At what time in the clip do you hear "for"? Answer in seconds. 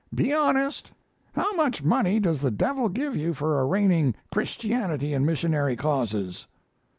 3.35-3.63